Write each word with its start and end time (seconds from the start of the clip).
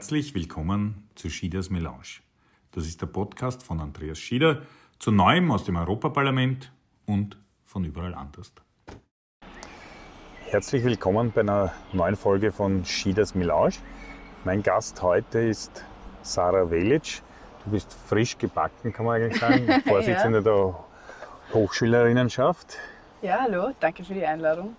Herzlich 0.00 0.34
willkommen 0.34 1.10
zu 1.14 1.28
Schieders 1.28 1.68
Melange. 1.68 2.22
Das 2.72 2.86
ist 2.86 3.02
der 3.02 3.06
Podcast 3.06 3.62
von 3.62 3.80
Andreas 3.80 4.18
Schieder 4.18 4.62
zu 4.98 5.10
Neuem 5.10 5.50
aus 5.50 5.64
dem 5.64 5.76
Europaparlament 5.76 6.72
und 7.04 7.36
von 7.66 7.84
überall 7.84 8.14
anders. 8.14 8.50
Herzlich 10.46 10.84
willkommen 10.84 11.32
bei 11.32 11.42
einer 11.42 11.74
neuen 11.92 12.16
Folge 12.16 12.50
von 12.50 12.82
Schieders 12.86 13.34
Melange. 13.34 13.74
Mein 14.44 14.62
Gast 14.62 15.02
heute 15.02 15.40
ist 15.40 15.84
Sarah 16.22 16.70
Velic. 16.70 17.20
Du 17.66 17.72
bist 17.72 17.92
frisch 17.92 18.38
gebacken, 18.38 18.94
kann 18.94 19.04
man 19.04 19.20
eigentlich 19.20 19.38
sagen, 19.38 19.68
Vorsitzende 19.86 20.38
ja. 20.38 20.44
der 20.44 20.84
Hochschülerinnenschaft. 21.52 22.78
Ja, 23.20 23.40
hallo, 23.42 23.72
danke 23.78 24.02
für 24.02 24.14
die 24.14 24.24
Einladung. 24.24 24.76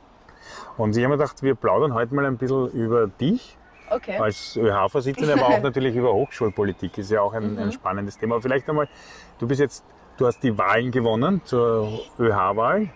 Und 0.77 0.97
ich 0.97 1.03
habe 1.03 1.15
mir 1.15 1.19
gedacht, 1.19 1.43
wir 1.43 1.53
plaudern 1.53 1.93
heute 1.93 2.15
mal 2.15 2.25
ein 2.25 2.39
bisschen 2.39 2.71
über 2.71 3.05
dich 3.05 3.55
okay. 3.91 4.17
als 4.17 4.55
ÖH-Vorsitzende, 4.57 5.33
aber 5.33 5.47
auch 5.47 5.61
natürlich 5.63 5.95
über 5.95 6.13
Hochschulpolitik. 6.13 6.97
Ist 6.97 7.11
ja 7.11 7.21
auch 7.21 7.33
ein, 7.33 7.53
mhm. 7.53 7.59
ein 7.59 7.71
spannendes 7.71 8.17
Thema. 8.17 8.35
Aber 8.35 8.41
vielleicht 8.41 8.67
einmal, 8.69 8.87
du 9.39 9.47
bist 9.47 9.59
jetzt, 9.59 9.83
du 10.17 10.27
hast 10.27 10.41
die 10.43 10.57
Wahlen 10.57 10.91
gewonnen 10.91 11.41
zur 11.43 12.01
ÖH-Wahl. 12.19 12.89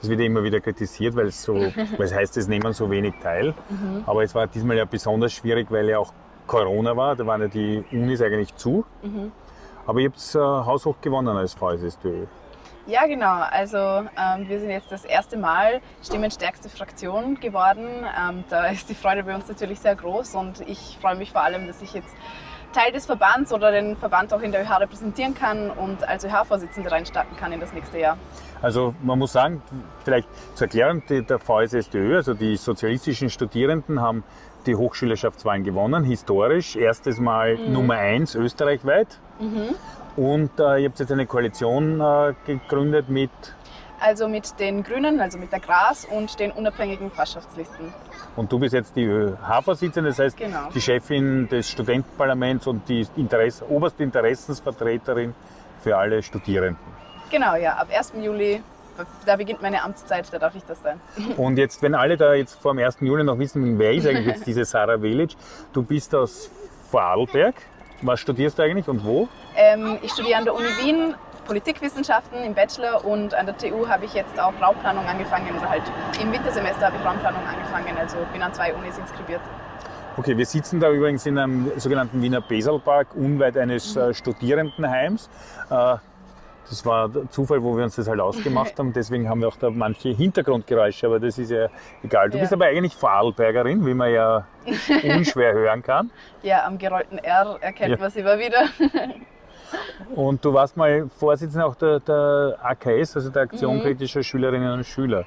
Das 0.00 0.10
wird 0.10 0.18
ja 0.18 0.26
immer 0.26 0.42
wieder 0.42 0.60
kritisiert, 0.60 1.14
weil 1.14 1.26
es 1.26 1.42
so, 1.42 1.56
es 1.98 2.12
heißt, 2.12 2.36
es 2.36 2.48
nehmen 2.48 2.72
so 2.72 2.90
wenig 2.90 3.14
teil. 3.22 3.54
Mhm. 3.68 4.02
Aber 4.06 4.22
es 4.22 4.34
war 4.34 4.46
diesmal 4.46 4.76
ja 4.76 4.84
besonders 4.84 5.32
schwierig, 5.32 5.70
weil 5.70 5.88
ja 5.88 5.98
auch 5.98 6.12
Corona 6.46 6.96
war. 6.96 7.14
Da 7.14 7.26
waren 7.26 7.42
ja 7.42 7.48
die 7.48 7.84
Unis 7.92 8.20
eigentlich 8.20 8.54
zu. 8.56 8.84
Mhm. 9.02 9.32
Aber 9.86 10.00
ihr 10.00 10.08
habt 10.08 10.18
es 10.18 10.34
äh, 10.34 10.38
haushoch 10.38 11.00
gewonnen 11.00 11.36
als 11.36 11.54
VSSDÖ. 11.54 12.26
Ja, 12.86 13.06
genau. 13.06 13.42
Also 13.50 13.76
ähm, 13.78 14.48
wir 14.48 14.58
sind 14.58 14.70
jetzt 14.70 14.90
das 14.90 15.04
erste 15.04 15.36
Mal 15.36 15.80
stimmenstärkste 16.02 16.68
Fraktion 16.68 17.38
geworden. 17.38 17.86
Ähm, 18.18 18.44
da 18.48 18.66
ist 18.66 18.88
die 18.88 18.94
Freude 18.94 19.22
bei 19.22 19.34
uns 19.34 19.48
natürlich 19.48 19.78
sehr 19.78 19.94
groß 19.94 20.34
und 20.34 20.60
ich 20.68 20.98
freue 21.00 21.14
mich 21.14 21.30
vor 21.30 21.42
allem, 21.42 21.68
dass 21.68 21.80
ich 21.80 21.94
jetzt 21.94 22.14
Teil 22.72 22.90
des 22.90 23.06
Verbands 23.06 23.52
oder 23.52 23.70
den 23.70 23.96
Verband 23.96 24.32
auch 24.32 24.40
in 24.40 24.50
der 24.50 24.62
ÖH 24.62 24.80
repräsentieren 24.80 25.34
kann 25.34 25.70
und 25.70 26.08
als 26.08 26.24
ÖH-Vorsitzende 26.24 26.90
reinstarten 26.90 27.36
kann 27.36 27.52
in 27.52 27.60
das 27.60 27.72
nächste 27.72 27.98
Jahr. 27.98 28.16
Also 28.62 28.94
man 29.02 29.18
muss 29.18 29.32
sagen, 29.32 29.62
vielleicht 30.04 30.28
zur 30.54 30.66
Erklärung, 30.66 31.02
der 31.08 31.38
VSSDÖ, 31.38 32.16
also 32.16 32.34
die 32.34 32.56
sozialistischen 32.56 33.28
Studierenden 33.28 34.00
haben 34.00 34.24
die 34.66 34.74
Hochschülerschaftswahlen 34.74 35.64
gewonnen, 35.64 36.04
historisch, 36.04 36.76
erstes 36.76 37.18
Mal 37.18 37.58
mhm. 37.58 37.72
Nummer 37.72 37.94
eins 37.94 38.34
österreichweit. 38.34 39.18
Mhm. 39.38 39.74
Und 40.16 40.58
äh, 40.60 40.78
ihr 40.78 40.88
habt 40.88 40.98
jetzt 41.00 41.10
eine 41.10 41.26
Koalition 41.26 42.00
äh, 42.00 42.34
gegründet 42.46 43.08
mit 43.08 43.30
also 44.02 44.26
mit 44.26 44.58
den 44.58 44.82
Grünen, 44.82 45.20
also 45.20 45.38
mit 45.38 45.52
der 45.52 45.60
Gras 45.60 46.04
und 46.04 46.38
den 46.40 46.50
unabhängigen 46.50 47.08
Fachschaftslisten. 47.10 47.94
Und 48.34 48.50
du 48.50 48.58
bist 48.58 48.74
jetzt 48.74 48.96
die 48.96 49.04
ÖH-Vorsitzende, 49.04 50.10
das 50.10 50.18
heißt 50.18 50.36
genau. 50.36 50.68
die 50.74 50.80
Chefin 50.80 51.48
des 51.48 51.70
Studentenparlaments 51.70 52.66
und 52.66 52.88
die 52.88 53.06
Interesse, 53.16 53.64
oberste 53.70 54.02
Interessensvertreterin 54.02 55.34
für 55.82 55.96
alle 55.96 56.20
Studierenden. 56.20 56.82
Genau, 57.30 57.54
ja, 57.54 57.74
ab 57.76 57.88
1. 57.96 58.14
Juli, 58.20 58.60
da 59.24 59.36
beginnt 59.36 59.62
meine 59.62 59.82
Amtszeit, 59.82 60.32
da 60.32 60.38
darf 60.38 60.54
ich 60.54 60.64
das 60.64 60.82
sein. 60.82 61.00
Und 61.36 61.56
jetzt, 61.56 61.80
wenn 61.80 61.94
alle 61.94 62.16
da 62.16 62.34
jetzt 62.34 62.60
vor 62.60 62.74
dem 62.74 62.84
1. 62.84 62.98
Juli 63.00 63.24
noch 63.24 63.38
wissen, 63.38 63.78
wer 63.78 63.92
ist 63.92 64.06
eigentlich 64.06 64.26
jetzt 64.26 64.46
diese 64.46 64.64
Sarah 64.64 65.00
Velic, 65.00 65.30
du 65.72 65.82
bist 65.82 66.14
aus 66.14 66.50
Vorarlberg. 66.90 67.54
Was 68.02 68.18
studierst 68.18 68.58
du 68.58 68.62
eigentlich 68.62 68.88
und 68.88 69.04
wo? 69.04 69.28
Ähm, 69.56 69.98
ich 70.02 70.10
studiere 70.10 70.38
an 70.38 70.44
der 70.44 70.54
Uni 70.54 70.66
Wien 70.82 71.14
Politikwissenschaften 71.46 72.42
im 72.44 72.54
Bachelor 72.54 73.04
und 73.04 73.34
an 73.34 73.46
der 73.46 73.56
TU 73.56 73.88
habe 73.88 74.04
ich 74.04 74.14
jetzt 74.14 74.38
auch 74.40 74.52
Raumplanung 74.60 75.04
angefangen 75.06 75.56
oder 75.56 75.68
halt 75.68 75.82
im 76.20 76.32
Wintersemester 76.32 76.86
habe 76.86 76.96
ich 76.96 77.04
Raumplanung 77.04 77.42
angefangen, 77.46 77.96
also 77.98 78.16
bin 78.32 78.42
an 78.42 78.52
zwei 78.52 78.74
Unis 78.74 78.98
inskribiert. 78.98 79.40
Okay, 80.16 80.36
wir 80.36 80.46
sitzen 80.46 80.78
da 80.78 80.90
übrigens 80.90 81.24
in 81.26 81.38
einem 81.38 81.72
sogenannten 81.76 82.20
Wiener 82.20 82.40
Beselpark, 82.40 83.14
unweit 83.14 83.56
eines 83.56 83.94
mhm. 83.94 84.12
Studentenheims. 84.12 85.30
Das 86.68 86.84
war 86.86 87.08
der 87.08 87.28
Zufall, 87.30 87.62
wo 87.62 87.76
wir 87.76 87.84
uns 87.84 87.96
das 87.96 88.08
halt 88.08 88.20
ausgemacht 88.20 88.72
haben. 88.78 88.92
Deswegen 88.92 89.28
haben 89.28 89.40
wir 89.40 89.48
auch 89.48 89.56
da 89.56 89.70
manche 89.70 90.10
Hintergrundgeräusche, 90.10 91.06
aber 91.06 91.20
das 91.20 91.38
ist 91.38 91.50
ja 91.50 91.68
egal. 92.02 92.30
Du 92.30 92.36
ja. 92.36 92.42
bist 92.42 92.52
aber 92.52 92.66
eigentlich 92.66 92.94
Vorarlbergerin, 92.94 93.84
wie 93.86 93.94
man 93.94 94.12
ja 94.12 94.46
unschwer 95.16 95.52
hören 95.52 95.82
kann. 95.82 96.10
Ja, 96.42 96.64
am 96.66 96.78
gerollten 96.78 97.18
R 97.18 97.58
erkennt 97.60 97.90
ja. 97.90 97.96
man 97.98 98.10
sie 98.10 98.20
immer 98.20 98.38
wieder. 98.38 98.68
Und 100.14 100.44
du 100.44 100.52
warst 100.52 100.76
mal 100.76 101.08
Vorsitzender 101.16 101.66
auch 101.66 101.74
der, 101.74 102.00
der 102.00 102.58
AKS, 102.62 103.16
also 103.16 103.30
der 103.30 103.42
Aktion 103.42 103.78
mhm. 103.78 103.82
kritischer 103.82 104.22
Schülerinnen 104.22 104.70
und 104.70 104.84
Schüler. 104.84 105.24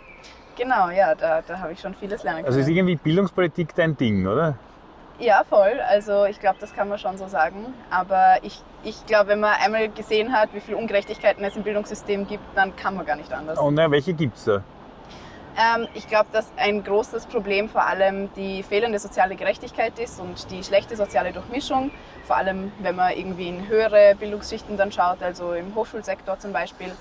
Genau, 0.56 0.90
ja, 0.90 1.16
da, 1.16 1.42
da 1.42 1.60
habe 1.60 1.74
ich 1.74 1.80
schon 1.80 1.94
vieles 1.96 2.24
lernen 2.24 2.44
können. 2.44 2.48
Also 2.48 2.60
ist 2.60 2.68
irgendwie 2.68 2.96
Bildungspolitik 2.96 3.76
dein 3.76 3.98
Ding, 3.98 4.26
oder? 4.26 4.56
Ja, 5.20 5.44
voll. 5.48 5.80
Also 5.88 6.26
ich 6.26 6.40
glaube, 6.40 6.58
das 6.60 6.74
kann 6.74 6.90
man 6.90 7.00
schon 7.00 7.18
so 7.18 7.28
sagen. 7.28 7.74
Aber 7.90 8.38
ich, 8.44 8.62
ich 8.84 9.06
glaube, 9.06 9.30
wenn 9.30 9.40
man 9.40 9.54
einmal 9.64 9.90
gesehen 9.90 10.34
hat, 10.34 10.54
wie 10.54 10.60
viele 10.60 10.78
Ungerechtigkeiten 10.78 11.44
es 11.44 11.56
im 11.56 11.64
Bildungssystem 11.64 12.28
gibt, 12.28 12.44
dann 12.56 12.76
kann 12.76 12.96
man 12.96 13.06
gar 13.06 13.16
nicht 13.16 13.32
anders. 13.32 13.58
Und 13.58 13.76
na, 13.76 13.90
welche 13.90 14.14
gibt 14.14 14.36
es 14.36 14.46
da? 14.46 14.64
Ähm, 15.58 15.88
ich 15.94 16.10
glaube, 16.10 16.28
dass 16.34 16.52
ein 16.58 16.84
großes 16.84 17.28
Problem 17.28 17.70
vor 17.70 17.86
allem 17.86 18.30
die 18.34 18.62
fehlende 18.62 19.00
soziale 19.00 19.38
Gerechtigkeit 19.38 19.98
ist 20.00 20.20
und 20.20 20.52
die 20.52 20.64
schlechte 20.64 20.98
soziale 20.98 21.32
Durchmischung. 21.32 21.92
Vor 22.26 22.36
allem, 22.36 22.74
wenn 22.80 22.96
man 22.98 23.14
irgendwie 23.14 23.48
in 23.48 23.68
höhere 23.70 24.16
Bildungsschichten 24.20 24.76
dann 24.76 24.92
schaut, 24.92 25.24
also 25.24 25.54
im 25.54 25.74
Hochschulsektor 25.74 26.38
zum 26.40 26.52
Beispiel. 26.52 26.92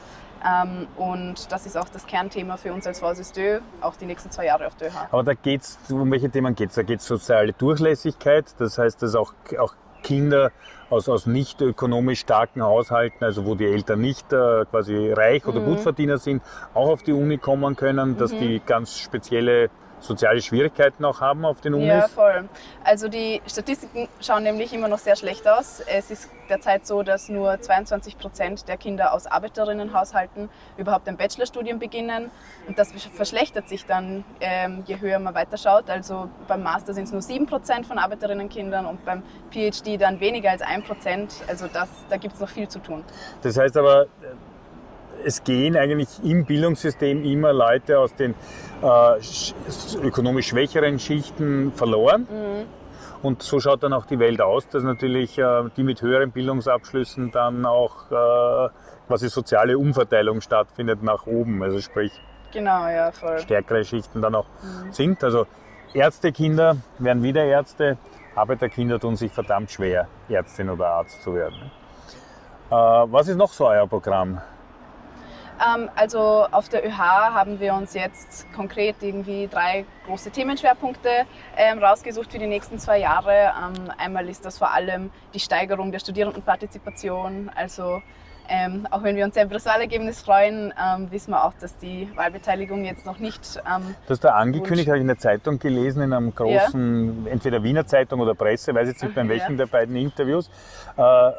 Ähm, 0.44 0.86
und 0.96 1.50
das 1.50 1.66
ist 1.66 1.76
auch 1.76 1.88
das 1.88 2.06
Kernthema 2.06 2.56
für 2.56 2.72
uns 2.72 2.86
als 2.86 3.00
VSSDÖ, 3.00 3.60
auch 3.80 3.96
die 3.96 4.06
nächsten 4.06 4.30
zwei 4.30 4.46
Jahre 4.46 4.66
auf 4.66 4.76
der 4.76 4.88
ÖH. 4.88 5.08
Aber 5.10 5.22
da 5.22 5.34
geht 5.34 5.62
es, 5.62 5.78
um 5.90 6.10
welche 6.10 6.30
Themen 6.30 6.54
geht 6.54 6.70
es? 6.70 6.76
Da 6.76 6.82
geht 6.82 7.00
es 7.00 7.06
soziale 7.06 7.52
Durchlässigkeit, 7.52 8.54
das 8.58 8.76
heißt, 8.76 9.02
dass 9.02 9.14
auch, 9.14 9.32
auch 9.58 9.74
Kinder 10.02 10.52
aus, 10.90 11.08
aus 11.08 11.26
nicht 11.26 11.60
ökonomisch 11.62 12.20
starken 12.20 12.62
Haushalten, 12.62 13.24
also 13.24 13.46
wo 13.46 13.54
die 13.54 13.64
Eltern 13.64 14.00
nicht 14.00 14.32
äh, 14.32 14.64
quasi 14.70 15.12
reich 15.12 15.46
oder 15.46 15.60
mhm. 15.60 15.76
Gutverdiener 15.76 16.18
sind, 16.18 16.42
auch 16.74 16.90
auf 16.90 17.02
die 17.02 17.12
Uni 17.12 17.38
kommen 17.38 17.74
können, 17.74 18.16
dass 18.18 18.32
mhm. 18.32 18.38
die 18.40 18.60
ganz 18.64 18.98
spezielle 18.98 19.70
soziale 20.00 20.42
Schwierigkeiten 20.42 21.04
auch 21.04 21.20
haben 21.20 21.44
auf 21.44 21.60
den 21.60 21.74
Unis? 21.74 21.88
Ja, 21.88 22.08
voll. 22.08 22.48
Also 22.82 23.08
die 23.08 23.40
Statistiken 23.46 24.08
schauen 24.20 24.42
nämlich 24.42 24.72
immer 24.72 24.88
noch 24.88 24.98
sehr 24.98 25.16
schlecht 25.16 25.46
aus. 25.48 25.80
Es 25.80 26.10
ist 26.10 26.28
derzeit 26.48 26.86
so, 26.86 27.02
dass 27.02 27.28
nur 27.28 27.60
22 27.60 28.18
Prozent 28.18 28.68
der 28.68 28.76
Kinder 28.76 29.12
aus 29.12 29.26
Arbeiterinnenhaushalten 29.26 30.48
überhaupt 30.76 31.08
ein 31.08 31.16
Bachelorstudium 31.16 31.78
beginnen. 31.78 32.30
Und 32.66 32.78
das 32.78 32.92
verschlechtert 32.92 33.68
sich 33.68 33.86
dann, 33.86 34.24
ähm, 34.40 34.82
je 34.86 35.00
höher 35.00 35.18
man 35.18 35.34
weiterschaut. 35.34 35.88
Also 35.88 36.28
beim 36.46 36.62
Master 36.62 36.94
sind 36.94 37.04
es 37.04 37.12
nur 37.12 37.22
7 37.22 37.46
Prozent 37.46 37.86
von 37.86 37.98
Arbeiterinnenkindern 37.98 38.86
und 38.86 39.04
beim 39.04 39.22
PhD 39.50 40.00
dann 40.00 40.20
weniger 40.20 40.50
als 40.50 40.62
1 40.62 40.86
Prozent. 40.86 41.34
Also 41.48 41.66
das, 41.72 41.88
da 42.10 42.16
gibt 42.16 42.34
es 42.34 42.40
noch 42.40 42.48
viel 42.48 42.68
zu 42.68 42.78
tun. 42.78 43.04
Das 43.42 43.56
heißt 43.56 43.76
aber, 43.76 44.06
es 45.24 45.44
gehen 45.44 45.76
eigentlich 45.76 46.08
im 46.22 46.44
Bildungssystem 46.44 47.24
immer 47.24 47.52
Leute 47.52 47.98
aus 47.98 48.14
den 48.14 48.34
äh, 48.82 50.06
ökonomisch 50.06 50.48
schwächeren 50.48 50.98
Schichten 50.98 51.72
verloren. 51.72 52.26
Mhm. 52.30 52.84
Und 53.22 53.42
so 53.42 53.58
schaut 53.58 53.82
dann 53.82 53.94
auch 53.94 54.04
die 54.04 54.18
Welt 54.18 54.42
aus, 54.42 54.68
dass 54.68 54.82
natürlich 54.82 55.38
äh, 55.38 55.64
die 55.76 55.82
mit 55.82 56.02
höheren 56.02 56.30
Bildungsabschlüssen 56.30 57.30
dann 57.30 57.64
auch 57.64 58.10
äh, 58.10 58.68
quasi 59.06 59.28
soziale 59.28 59.78
Umverteilung 59.78 60.42
stattfindet 60.42 61.02
nach 61.02 61.26
oben. 61.26 61.62
Also 61.62 61.80
sprich, 61.80 62.12
genau, 62.52 62.86
ja, 62.86 63.10
stärkere 63.38 63.84
Schichten 63.84 64.20
dann 64.20 64.34
auch 64.34 64.46
mhm. 64.62 64.92
sind. 64.92 65.24
Also 65.24 65.46
Ärztekinder 65.94 66.76
werden 66.98 67.22
wieder 67.22 67.44
Ärzte, 67.44 67.96
Arbeiterkinder 68.34 69.00
tun 69.00 69.16
sich 69.16 69.32
verdammt 69.32 69.70
schwer, 69.70 70.08
Ärztin 70.28 70.68
oder 70.68 70.88
Arzt 70.88 71.22
zu 71.22 71.34
werden. 71.34 71.70
Äh, 72.70 72.74
was 72.74 73.28
ist 73.28 73.36
noch 73.36 73.52
so 73.52 73.68
euer 73.68 73.86
Programm? 73.86 74.40
Ähm, 75.60 75.88
also 75.94 76.46
auf 76.50 76.68
der 76.68 76.86
ÖH 76.86 76.98
haben 76.98 77.60
wir 77.60 77.74
uns 77.74 77.94
jetzt 77.94 78.46
konkret 78.54 78.96
irgendwie 79.00 79.48
drei 79.48 79.84
große 80.06 80.30
Themenschwerpunkte 80.30 81.08
ähm, 81.56 81.78
rausgesucht 81.78 82.32
für 82.32 82.38
die 82.38 82.46
nächsten 82.46 82.78
zwei 82.78 82.98
Jahre. 82.98 83.52
Ähm, 83.62 83.92
einmal 83.98 84.28
ist 84.28 84.44
das 84.44 84.58
vor 84.58 84.72
allem 84.72 85.10
die 85.32 85.40
Steigerung 85.40 85.92
der 85.92 85.98
Studierendenpartizipation. 85.98 87.50
Also 87.54 88.02
auch 88.90 89.02
wenn 89.02 89.16
wir 89.16 89.24
uns 89.24 89.32
sehr 89.32 89.46
über 89.46 89.54
das 89.54 89.64
Wahlergebnis 89.64 90.20
freuen, 90.20 90.70
wissen 91.08 91.30
wir 91.30 91.44
auch, 91.44 91.54
dass 91.58 91.78
die 91.78 92.10
Wahlbeteiligung 92.14 92.84
jetzt 92.84 93.06
noch 93.06 93.18
nicht. 93.18 93.40
Ähm, 93.66 93.94
das 94.06 94.20
du 94.20 94.30
angekündigt, 94.30 94.86
habe 94.86 94.98
ich 94.98 95.00
in 95.00 95.06
der 95.06 95.16
Zeitung 95.16 95.58
gelesen, 95.58 96.02
in 96.02 96.12
einem 96.12 96.34
großen, 96.34 97.24
ja. 97.24 97.30
entweder 97.30 97.62
Wiener 97.62 97.86
Zeitung 97.86 98.20
oder 98.20 98.34
Presse, 98.34 98.74
weiß 98.74 98.86
jetzt 98.86 99.02
nicht 99.02 99.14
bei 99.14 99.26
welchen 99.26 99.52
ja. 99.52 99.56
der 99.56 99.66
beiden 99.66 99.96
Interviews. 99.96 100.50
Äh, 100.94 101.30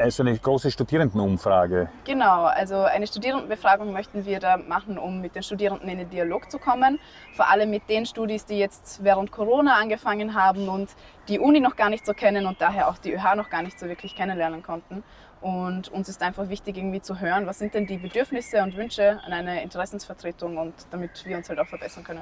also 0.00 0.22
eine 0.22 0.36
große 0.36 0.70
Studierendenumfrage. 0.70 1.88
Genau, 2.04 2.44
also 2.44 2.76
eine 2.76 3.06
Studierendenbefragung 3.06 3.92
möchten 3.92 4.24
wir 4.24 4.40
da 4.40 4.56
machen, 4.56 4.98
um 4.98 5.20
mit 5.20 5.34
den 5.34 5.42
Studierenden 5.42 5.88
in 5.88 5.98
den 5.98 6.10
Dialog 6.10 6.50
zu 6.50 6.58
kommen. 6.58 6.98
Vor 7.34 7.48
allem 7.50 7.70
mit 7.70 7.88
den 7.88 8.06
Studis, 8.06 8.46
die 8.46 8.58
jetzt 8.58 9.04
während 9.04 9.30
Corona 9.30 9.76
angefangen 9.76 10.34
haben 10.34 10.68
und 10.68 10.90
die 11.28 11.38
Uni 11.38 11.60
noch 11.60 11.76
gar 11.76 11.90
nicht 11.90 12.06
so 12.06 12.14
kennen 12.14 12.46
und 12.46 12.60
daher 12.60 12.88
auch 12.88 12.98
die 12.98 13.12
ÖH 13.12 13.34
noch 13.36 13.50
gar 13.50 13.62
nicht 13.62 13.78
so 13.78 13.86
wirklich 13.86 14.16
kennenlernen 14.16 14.62
konnten. 14.62 15.04
Und 15.40 15.90
uns 15.90 16.08
ist 16.10 16.22
einfach 16.22 16.50
wichtig, 16.50 16.76
irgendwie 16.76 17.00
zu 17.00 17.18
hören, 17.18 17.46
was 17.46 17.58
sind 17.58 17.72
denn 17.72 17.86
die 17.86 17.96
Bedürfnisse 17.96 18.62
und 18.62 18.76
Wünsche 18.76 19.18
an 19.24 19.32
eine 19.32 19.62
Interessensvertretung 19.62 20.58
und 20.58 20.74
damit 20.90 21.24
wir 21.24 21.38
uns 21.38 21.48
halt 21.48 21.58
auch 21.58 21.66
verbessern 21.66 22.04
können. 22.04 22.20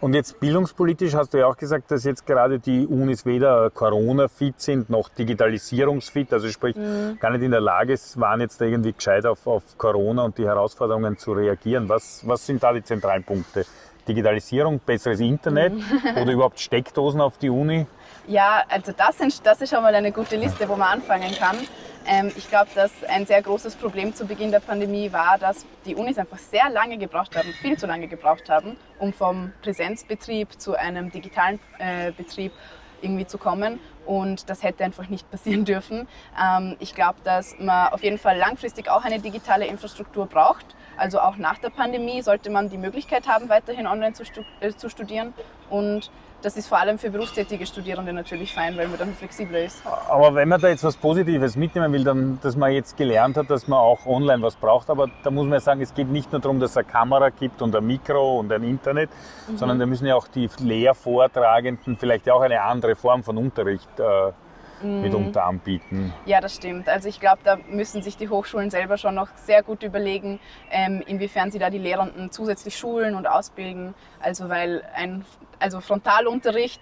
Und 0.00 0.14
jetzt 0.14 0.40
bildungspolitisch 0.40 1.14
hast 1.14 1.34
du 1.34 1.38
ja 1.38 1.46
auch 1.46 1.56
gesagt, 1.56 1.90
dass 1.92 2.02
jetzt 2.02 2.26
gerade 2.26 2.58
die 2.58 2.84
Unis 2.84 3.24
weder 3.24 3.70
Corona-fit 3.70 4.60
sind 4.60 4.90
noch 4.90 5.08
digitalisierungsfit, 5.08 6.32
also 6.32 6.48
sprich 6.48 6.74
mhm. 6.74 7.18
gar 7.20 7.30
nicht 7.30 7.42
in 7.42 7.52
der 7.52 7.60
Lage 7.60 7.94
waren, 8.16 8.40
jetzt 8.40 8.60
irgendwie 8.60 8.92
gescheit 8.92 9.24
auf, 9.24 9.46
auf 9.46 9.62
Corona 9.78 10.22
und 10.22 10.36
die 10.36 10.46
Herausforderungen 10.46 11.16
zu 11.16 11.32
reagieren. 11.32 11.88
Was, 11.88 12.26
was 12.26 12.44
sind 12.44 12.60
da 12.60 12.72
die 12.72 12.82
zentralen 12.82 13.22
Punkte? 13.22 13.66
Digitalisierung, 14.08 14.80
besseres 14.80 15.20
Internet 15.20 15.74
mhm. 15.74 16.22
oder 16.22 16.32
überhaupt 16.32 16.58
Steckdosen 16.58 17.20
auf 17.20 17.38
die 17.38 17.50
Uni? 17.50 17.86
Ja, 18.26 18.62
also 18.68 18.92
das, 18.92 19.18
sind, 19.18 19.46
das 19.46 19.60
ist 19.60 19.70
schon 19.70 19.82
mal 19.82 19.94
eine 19.94 20.12
gute 20.12 20.36
Liste, 20.36 20.68
wo 20.68 20.76
man 20.76 20.88
anfangen 20.98 21.32
kann. 21.38 21.56
Ähm, 22.08 22.32
ich 22.36 22.48
glaube, 22.48 22.70
dass 22.74 22.90
ein 23.04 23.26
sehr 23.26 23.42
großes 23.42 23.76
Problem 23.76 24.14
zu 24.14 24.26
Beginn 24.26 24.50
der 24.50 24.60
Pandemie 24.60 25.12
war, 25.12 25.36
dass 25.38 25.66
die 25.84 25.94
Unis 25.94 26.16
einfach 26.16 26.38
sehr 26.38 26.70
lange 26.70 26.96
gebraucht 26.96 27.36
haben, 27.36 27.52
viel 27.60 27.76
zu 27.76 27.86
lange 27.86 28.08
gebraucht 28.08 28.48
haben, 28.48 28.76
um 28.98 29.12
vom 29.12 29.52
Präsenzbetrieb 29.60 30.58
zu 30.58 30.74
einem 30.74 31.10
digitalen 31.10 31.60
äh, 31.78 32.12
Betrieb 32.12 32.52
irgendwie 33.02 33.26
zu 33.26 33.36
kommen. 33.36 33.78
Und 34.06 34.48
das 34.48 34.62
hätte 34.62 34.84
einfach 34.84 35.08
nicht 35.08 35.30
passieren 35.30 35.66
dürfen. 35.66 36.08
Ähm, 36.42 36.76
ich 36.78 36.94
glaube, 36.94 37.18
dass 37.24 37.56
man 37.58 37.92
auf 37.92 38.02
jeden 38.02 38.18
Fall 38.18 38.38
langfristig 38.38 38.88
auch 38.88 39.04
eine 39.04 39.20
digitale 39.20 39.66
Infrastruktur 39.66 40.26
braucht. 40.26 40.64
Also 40.96 41.20
auch 41.20 41.36
nach 41.36 41.58
der 41.58 41.70
Pandemie 41.70 42.22
sollte 42.22 42.48
man 42.48 42.70
die 42.70 42.78
Möglichkeit 42.78 43.28
haben, 43.28 43.50
weiterhin 43.50 43.86
online 43.86 44.14
zu, 44.14 44.24
äh, 44.60 44.72
zu 44.72 44.88
studieren. 44.88 45.34
Und 45.68 46.10
das 46.42 46.56
ist 46.56 46.68
vor 46.68 46.78
allem 46.78 46.98
für 46.98 47.10
berufstätige 47.10 47.66
Studierende 47.66 48.12
natürlich 48.12 48.52
fein, 48.52 48.76
weil 48.76 48.88
man 48.88 48.98
dann 48.98 49.14
flexibler 49.14 49.64
ist. 49.64 49.82
Aber 50.08 50.34
wenn 50.34 50.48
man 50.48 50.60
da 50.60 50.68
jetzt 50.68 50.84
was 50.84 50.96
Positives 50.96 51.56
mitnehmen 51.56 51.92
will, 51.92 52.04
dann, 52.04 52.38
dass 52.42 52.56
man 52.56 52.72
jetzt 52.72 52.96
gelernt 52.96 53.36
hat, 53.36 53.50
dass 53.50 53.66
man 53.66 53.78
auch 53.78 54.06
online 54.06 54.42
was 54.42 54.56
braucht, 54.56 54.88
aber 54.90 55.08
da 55.22 55.30
muss 55.30 55.46
man 55.46 55.60
sagen, 55.60 55.80
es 55.80 55.94
geht 55.94 56.08
nicht 56.08 56.30
nur 56.30 56.40
darum, 56.40 56.60
dass 56.60 56.72
es 56.72 56.76
eine 56.76 56.86
Kamera 56.86 57.30
gibt 57.30 57.60
und 57.60 57.74
ein 57.74 57.86
Mikro 57.86 58.38
und 58.38 58.52
ein 58.52 58.62
Internet, 58.62 59.10
mhm. 59.48 59.56
sondern 59.56 59.78
da 59.78 59.86
müssen 59.86 60.06
ja 60.06 60.14
auch 60.14 60.28
die 60.28 60.48
Lehrvortragenden 60.58 61.96
vielleicht 61.96 62.30
auch 62.30 62.40
eine 62.40 62.62
andere 62.62 62.94
Form 62.94 63.24
von 63.24 63.36
Unterricht 63.36 63.88
äh, 63.98 64.32
mhm. 64.82 65.02
mitunter 65.02 65.44
anbieten. 65.44 66.12
Ja, 66.26 66.40
das 66.40 66.54
stimmt. 66.54 66.88
Also 66.88 67.08
ich 67.08 67.20
glaube, 67.20 67.38
da 67.44 67.58
müssen 67.70 68.02
sich 68.02 68.16
die 68.16 68.28
Hochschulen 68.28 68.70
selber 68.70 68.96
schon 68.96 69.14
noch 69.14 69.28
sehr 69.36 69.62
gut 69.62 69.82
überlegen, 69.82 70.40
ähm, 70.70 71.02
inwiefern 71.06 71.50
sie 71.50 71.58
da 71.58 71.70
die 71.70 71.78
Lehrenden 71.78 72.30
zusätzlich 72.30 72.76
schulen 72.76 73.14
und 73.14 73.26
ausbilden. 73.26 73.94
Also 74.20 74.48
weil 74.48 74.82
ein 74.94 75.24
also 75.58 75.80
Frontalunterricht 75.80 76.80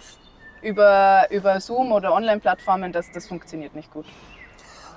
über, 0.62 1.26
über 1.30 1.60
Zoom 1.60 1.92
oder 1.92 2.12
Online-Plattformen, 2.12 2.92
das, 2.92 3.10
das 3.12 3.26
funktioniert 3.26 3.74
nicht 3.74 3.92
gut. 3.92 4.06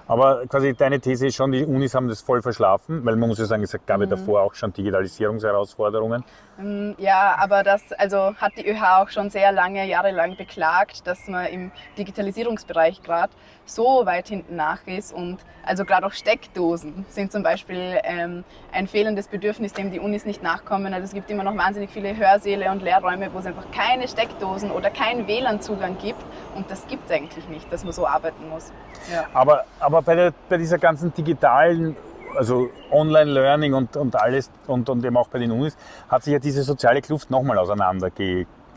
Aber 0.07 0.47
quasi 0.47 0.73
deine 0.73 0.99
These 0.99 1.27
ist 1.27 1.35
schon, 1.35 1.51
die 1.51 1.63
Unis 1.63 1.93
haben 1.93 2.07
das 2.07 2.21
voll 2.21 2.41
verschlafen, 2.41 3.05
weil 3.05 3.15
man 3.15 3.29
muss 3.29 3.37
ja 3.37 3.45
sagen, 3.45 3.61
es 3.61 3.71
gab 3.85 3.99
ja 3.99 4.07
mhm. 4.07 4.09
davor 4.09 4.41
auch 4.41 4.55
schon 4.55 4.73
Digitalisierungsherausforderungen. 4.73 6.23
Mm, 6.59 6.91
ja, 6.97 7.37
aber 7.39 7.63
das 7.63 7.93
also 7.93 8.35
hat 8.35 8.53
die 8.57 8.67
ÖH 8.67 8.83
auch 8.83 9.09
schon 9.09 9.29
sehr 9.29 9.51
lange, 9.53 9.85
jahrelang 9.85 10.35
beklagt, 10.35 11.07
dass 11.07 11.27
man 11.27 11.45
im 11.45 11.71
Digitalisierungsbereich 11.97 13.01
gerade 13.01 13.31
so 13.65 14.05
weit 14.05 14.27
hinten 14.27 14.57
nach 14.57 14.85
ist. 14.85 15.13
Und 15.13 15.37
also 15.63 15.85
gerade 15.85 16.05
auch 16.05 16.11
Steckdosen 16.11 17.05
sind 17.07 17.31
zum 17.31 17.43
Beispiel 17.43 17.99
ähm, 18.03 18.43
ein 18.73 18.87
fehlendes 18.87 19.29
Bedürfnis, 19.29 19.71
dem 19.71 19.91
die 19.91 19.99
Unis 19.99 20.25
nicht 20.25 20.43
nachkommen. 20.43 20.93
Also 20.93 21.05
es 21.05 21.13
gibt 21.13 21.31
immer 21.31 21.43
noch 21.43 21.55
wahnsinnig 21.55 21.91
viele 21.91 22.15
Hörsäle 22.17 22.69
und 22.71 22.83
Lehrräume, 22.83 23.33
wo 23.33 23.39
es 23.39 23.45
einfach 23.45 23.71
keine 23.71 24.07
Steckdosen 24.09 24.71
oder 24.71 24.89
keinen 24.89 25.27
WLAN-Zugang 25.27 25.97
gibt. 25.99 26.23
Und 26.55 26.69
das 26.69 26.85
gibt 26.87 27.05
es 27.09 27.15
eigentlich 27.15 27.47
nicht, 27.47 27.71
dass 27.71 27.85
man 27.85 27.93
so 27.93 28.05
arbeiten 28.05 28.49
muss. 28.49 28.73
Ja. 29.09 29.25
Aber, 29.33 29.63
aber 29.79 30.01
bei, 30.01 30.15
der, 30.15 30.33
bei 30.49 30.57
dieser 30.57 30.77
ganzen 30.77 31.13
digitalen 31.13 31.95
also 32.35 32.69
Online-Learning 32.91 33.73
und, 33.73 33.97
und 33.97 34.15
alles 34.15 34.49
und, 34.67 34.89
und 34.89 35.03
eben 35.03 35.17
auch 35.17 35.27
bei 35.29 35.39
den 35.39 35.51
Unis, 35.51 35.77
hat 36.07 36.23
sich 36.23 36.33
ja 36.33 36.39
diese 36.39 36.63
soziale 36.63 37.01
Kluft 37.01 37.29
nochmal 37.29 37.57
auseinander 37.57 38.11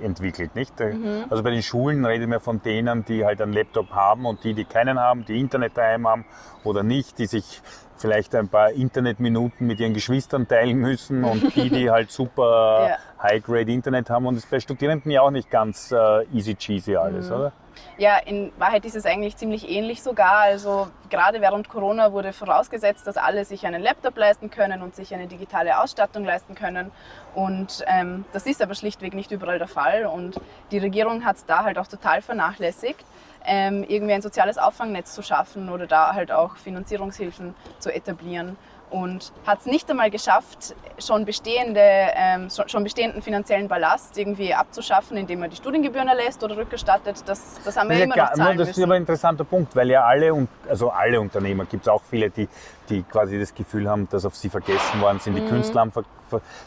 entwickelt, 0.01 0.55
nicht? 0.55 0.79
Mhm. 0.81 1.25
Also 1.31 1.43
bei 1.43 1.51
den 1.51 1.63
Schulen 1.63 2.05
reden 2.05 2.31
wir 2.31 2.41
von 2.41 2.61
denen, 2.63 3.05
die 3.05 3.25
halt 3.25 3.41
einen 3.41 3.53
Laptop 3.53 3.91
haben 3.91 4.27
und 4.27 4.43
die, 4.45 4.55
die 4.55 4.65
keinen 4.65 4.99
haben, 4.99 5.25
die 5.25 5.39
Internet 5.39 5.77
daheim 5.77 6.07
haben 6.07 6.25
oder 6.65 6.83
nicht, 6.83 7.19
die 7.19 7.27
sich 7.27 7.63
vielleicht 7.97 8.35
ein 8.35 8.49
paar 8.49 8.73
Internetminuten 8.73 9.67
mit 9.67 9.79
ihren 9.79 9.95
Geschwistern 9.95 10.49
teilen 10.49 10.79
müssen 10.79 11.25
und 11.25 11.55
die, 11.55 11.71
die 11.71 11.91
halt 11.91 12.11
super 12.11 12.99
ja. 13.23 13.31
High-Grade 13.31 13.73
Internet 13.73 14.11
haben 14.11 14.27
und 14.27 14.37
ist 14.37 14.51
bei 14.51 14.61
Studierenden 14.61 15.11
ja 15.11 15.23
auch 15.23 15.31
nicht 15.31 15.51
ganz 15.51 15.93
äh, 15.93 16.25
easy 16.33 16.55
cheesy 16.55 16.97
alles, 16.97 17.29
mhm. 17.29 17.37
oder? 17.37 17.53
Ja, 17.99 18.19
in 18.19 18.53
Wahrheit 18.59 18.85
ist 18.85 18.97
es 18.97 19.07
eigentlich 19.07 19.37
ziemlich 19.37 19.69
ähnlich 19.69 20.03
sogar. 20.03 20.39
Also 20.39 20.89
gerade 21.11 21.41
während 21.41 21.69
Corona 21.69 22.13
wurde 22.13 22.33
vorausgesetzt, 22.33 23.07
dass 23.07 23.17
alle 23.17 23.45
sich 23.45 23.67
einen 23.67 23.83
Laptop 23.83 24.17
leisten 24.17 24.51
können 24.51 24.83
und 24.83 24.95
sich 24.95 25.15
eine 25.15 25.27
digitale 25.27 25.81
Ausstattung 25.81 26.25
leisten 26.25 26.55
können. 26.55 26.91
Und 27.35 27.85
ähm, 27.87 28.25
das 28.33 28.47
ist 28.47 28.63
aber 28.63 28.75
schlichtweg 28.75 29.15
nicht 29.15 29.31
überall 29.31 29.59
der 29.59 29.69
Fall. 29.69 30.07
Und 30.07 30.41
die 30.71 30.79
Regierung 30.79 31.25
hat 31.25 31.37
es 31.37 31.47
da 31.47 31.65
halt 31.65 31.79
auch 31.79 31.87
total 31.87 32.23
vernachlässigt, 32.23 33.05
ähm, 33.45 33.85
irgendwie 33.87 34.15
ein 34.15 34.23
soziales 34.23 34.59
Auffangnetz 34.59 35.13
zu 35.13 35.23
schaffen 35.23 35.69
oder 35.69 35.87
da 35.87 36.15
halt 36.15 36.33
auch 36.33 36.57
Finanzierungshilfen 36.57 37.55
zu 37.79 37.95
etablieren 37.95 38.57
und 38.93 39.33
hat 39.47 39.61
es 39.61 39.67
nicht 39.67 39.91
einmal 39.91 40.11
geschafft, 40.11 40.75
schon, 40.99 41.25
bestehende, 41.25 41.81
ähm, 41.81 42.49
schon 42.67 42.85
bestehenden 42.85 43.23
finanziellen 43.23 43.69
Ballast 43.69 44.19
irgendwie 44.19 44.55
abzuschaffen, 44.55 45.17
indem 45.17 45.41
man 45.41 45.51
die 45.51 45.57
Studiengebühren 45.57 46.09
erlässt 46.09 46.45
oder 46.45 46.57
rückerstattet. 46.57 47.23
Das, 47.27 47.59
das 47.65 47.77
haben 47.77 47.89
wir 47.89 47.97
ja 47.97 48.05
immer 48.05 48.17
noch 48.17 48.33
zahlen 48.35 48.59
Das 48.59 48.69
ist 48.71 48.83
aber 48.83 48.95
ein 48.95 49.03
interessanter 49.03 49.45
Punkt, 49.45 49.75
weil 49.75 49.91
ja 49.91 50.05
alle, 50.05 50.47
also 50.69 50.91
alle 50.91 51.21
Unternehmer, 51.21 51.65
gibt 51.65 51.83
es 51.83 51.89
auch 51.89 52.03
viele, 52.03 52.31
die, 52.31 52.49
die 52.89 53.03
quasi 53.03 53.39
das 53.39 53.55
Gefühl 53.55 53.89
haben, 53.89 54.09
dass 54.11 54.25
auf 54.25 54.37
sie 54.37 54.49
vergessen 54.49 55.01
worden 55.01 55.19
sind. 55.19 55.35
Die 55.35 55.41
mhm. 55.41 55.49
Künstler 55.49 55.81
haben 55.81 55.93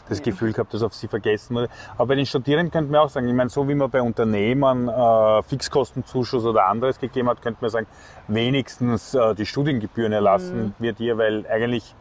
das 0.08 0.22
Gefühl 0.22 0.52
gehabt, 0.52 0.72
dass 0.74 0.82
auf 0.82 0.94
sie 0.94 1.08
vergessen 1.08 1.56
wurde. 1.56 1.68
Aber 1.96 2.08
bei 2.08 2.14
den 2.14 2.26
Studierenden 2.26 2.70
könnte 2.70 2.90
man 2.90 3.00
auch 3.00 3.08
sagen, 3.08 3.28
ich 3.28 3.34
meine, 3.34 3.50
so 3.50 3.68
wie 3.68 3.74
man 3.74 3.90
bei 3.90 4.02
Unternehmern 4.02 4.88
äh, 4.88 5.42
Fixkostenzuschuss 5.42 6.44
oder 6.44 6.66
anderes 6.66 6.98
gegeben 7.00 7.28
hat, 7.28 7.42
könnte 7.42 7.58
man 7.60 7.70
sagen, 7.70 7.86
wenigstens 8.28 9.14
äh, 9.14 9.34
die 9.34 9.46
Studiengebühren 9.46 10.12
erlassen 10.12 10.74
mhm. 10.78 10.82
wird 10.82 10.98
hier, 10.98 11.18
weil 11.18 11.46
eigentlich 11.48 11.94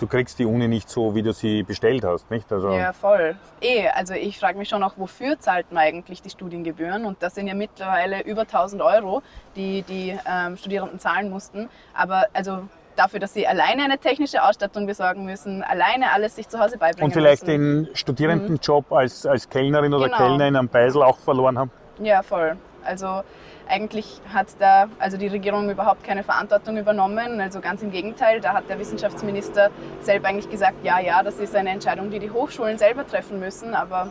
du 0.00 0.06
kriegst 0.06 0.38
die 0.38 0.46
Uni 0.46 0.66
nicht 0.66 0.88
so, 0.88 1.14
wie 1.14 1.22
du 1.22 1.32
sie 1.32 1.62
bestellt 1.62 2.04
hast, 2.04 2.30
nicht? 2.30 2.50
Also 2.52 2.70
ja, 2.70 2.92
voll. 2.92 3.36
Eh, 3.60 3.88
also 3.88 4.14
ich 4.14 4.38
frage 4.38 4.58
mich 4.58 4.68
schon 4.68 4.82
auch, 4.82 4.94
wofür 4.96 5.38
zahlt 5.38 5.70
man 5.72 5.82
eigentlich 5.82 6.22
die 6.22 6.30
Studiengebühren? 6.30 7.04
Und 7.04 7.22
das 7.22 7.34
sind 7.34 7.46
ja 7.46 7.54
mittlerweile 7.54 8.22
über 8.22 8.42
1000 8.42 8.82
Euro, 8.82 9.22
die 9.56 9.82
die 9.82 10.18
ähm, 10.26 10.56
Studierenden 10.56 10.98
zahlen 10.98 11.30
mussten. 11.30 11.68
Aber 11.94 12.26
also 12.32 12.62
dafür, 12.96 13.20
dass 13.20 13.34
sie 13.34 13.46
alleine 13.46 13.84
eine 13.84 13.98
technische 13.98 14.42
Ausstattung 14.42 14.86
besorgen 14.86 15.24
müssen, 15.24 15.62
alleine 15.62 16.12
alles 16.12 16.36
sich 16.36 16.48
zu 16.48 16.58
Hause 16.58 16.78
beibringen 16.78 17.04
Und 17.04 17.12
vielleicht 17.12 17.46
müssen. 17.46 17.84
den 17.84 17.96
Studierendenjob 17.96 18.90
mhm. 18.90 18.96
als, 18.96 19.26
als 19.26 19.48
Kellnerin 19.48 19.92
oder 19.92 20.06
genau. 20.06 20.16
Kellner 20.16 20.48
in 20.48 20.56
einem 20.56 20.68
Beisel 20.68 21.02
auch 21.02 21.18
verloren 21.18 21.58
haben? 21.58 21.70
Ja, 22.02 22.22
voll. 22.22 22.56
Also 22.82 23.22
eigentlich 23.70 24.20
hat 24.32 24.48
da 24.58 24.86
also 24.98 25.16
die 25.16 25.28
Regierung 25.28 25.70
überhaupt 25.70 26.04
keine 26.04 26.22
Verantwortung 26.22 26.76
übernommen. 26.76 27.40
Also 27.40 27.60
ganz 27.60 27.82
im 27.82 27.90
Gegenteil, 27.90 28.40
da 28.40 28.52
hat 28.52 28.68
der 28.68 28.78
Wissenschaftsminister 28.78 29.70
selber 30.00 30.28
eigentlich 30.28 30.50
gesagt, 30.50 30.84
ja, 30.84 30.98
ja, 30.98 31.22
das 31.22 31.36
ist 31.36 31.54
eine 31.54 31.70
Entscheidung, 31.70 32.10
die 32.10 32.18
die 32.18 32.30
Hochschulen 32.30 32.78
selber 32.78 33.06
treffen 33.06 33.38
müssen, 33.38 33.74
aber 33.74 34.08